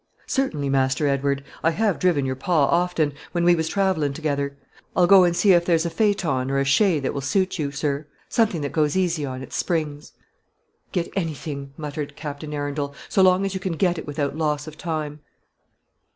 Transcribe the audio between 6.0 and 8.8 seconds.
aton or a shay that will suit you, sir; something that